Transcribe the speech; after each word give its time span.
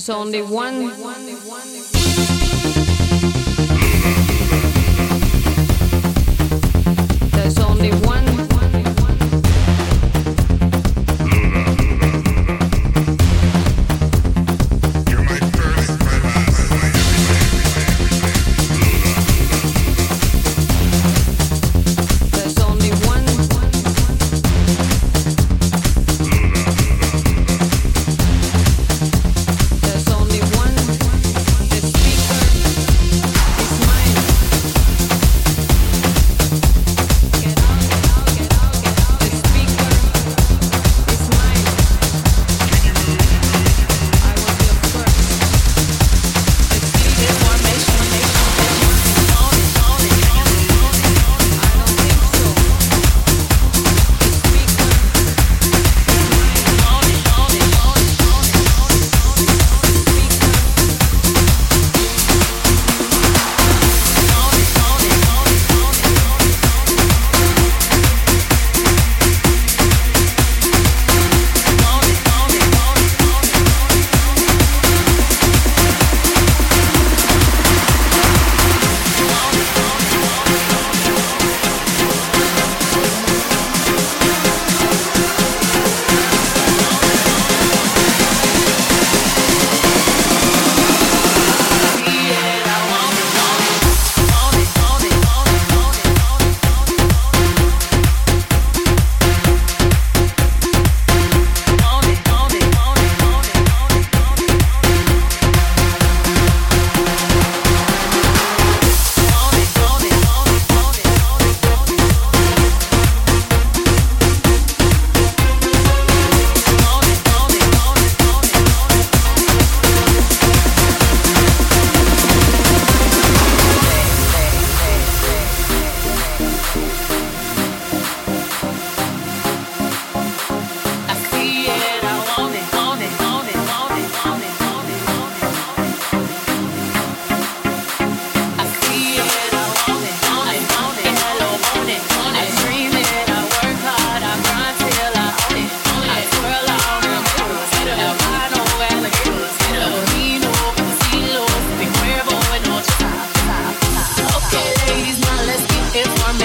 There's 0.00 0.08
only 0.08 0.40
one. 0.40 0.79